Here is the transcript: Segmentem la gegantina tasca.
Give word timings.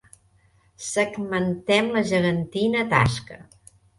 Segmentem 0.85 1.91
la 1.97 2.03
gegantina 2.13 2.83
tasca. 2.97 3.41